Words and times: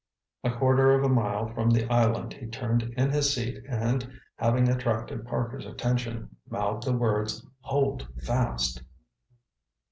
A 0.43 0.49
quarter 0.57 0.93
of 0.95 1.03
a 1.03 1.09
mile 1.13 1.53
from 1.53 1.69
the 1.69 1.85
island, 1.87 2.33
he 2.33 2.47
turned 2.47 2.81
in 2.97 3.11
his 3.11 3.35
seat, 3.35 3.63
and 3.69 4.11
having 4.37 4.67
attracted 4.67 5.27
Parker's 5.27 5.67
attention, 5.67 6.37
mouthed 6.49 6.87
the 6.87 6.93
words—"_Hold 6.97 8.07
fast! 8.23 8.81